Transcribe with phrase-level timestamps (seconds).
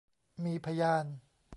[0.43, 1.05] มีพยาน